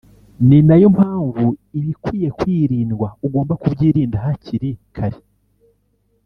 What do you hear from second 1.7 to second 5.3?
ibikwiye kwirindwa ugomba kubyirinda hakiri kare